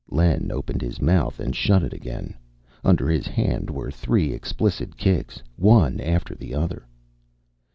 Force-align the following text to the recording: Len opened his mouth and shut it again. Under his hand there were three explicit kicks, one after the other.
Len 0.09 0.49
opened 0.51 0.81
his 0.81 0.99
mouth 0.99 1.39
and 1.39 1.55
shut 1.55 1.83
it 1.83 1.93
again. 1.93 2.33
Under 2.83 3.07
his 3.07 3.27
hand 3.27 3.67
there 3.67 3.75
were 3.75 3.91
three 3.91 4.33
explicit 4.33 4.97
kicks, 4.97 5.43
one 5.57 5.99
after 6.01 6.33
the 6.33 6.55
other. 6.55 6.87